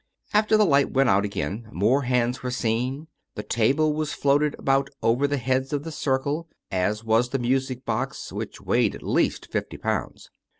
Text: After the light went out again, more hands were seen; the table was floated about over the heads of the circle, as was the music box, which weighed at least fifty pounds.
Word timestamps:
After 0.33 0.57
the 0.57 0.65
light 0.65 0.89
went 0.91 1.09
out 1.09 1.25
again, 1.25 1.69
more 1.71 2.01
hands 2.01 2.41
were 2.41 2.49
seen; 2.49 3.07
the 3.35 3.43
table 3.43 3.93
was 3.93 4.13
floated 4.13 4.55
about 4.57 4.89
over 5.03 5.27
the 5.27 5.37
heads 5.37 5.73
of 5.73 5.83
the 5.83 5.91
circle, 5.91 6.49
as 6.71 7.03
was 7.03 7.29
the 7.29 7.37
music 7.37 7.85
box, 7.85 8.33
which 8.33 8.59
weighed 8.59 8.95
at 8.95 9.03
least 9.03 9.51
fifty 9.51 9.77
pounds. 9.77 10.31